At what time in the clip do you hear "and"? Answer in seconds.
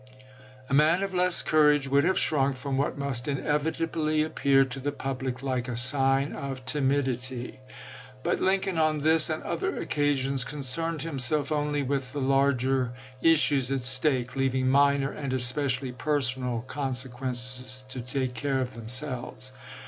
9.29-9.43, 15.11-15.33